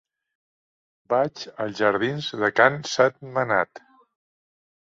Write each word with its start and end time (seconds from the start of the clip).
Vaig 1.13 1.43
als 1.65 1.83
jardins 1.85 2.31
de 2.45 2.51
Can 2.61 2.81
Sentmenat. 2.95 3.87